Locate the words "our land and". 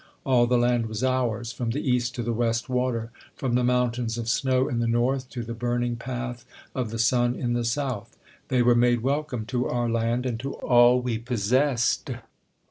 9.67-10.39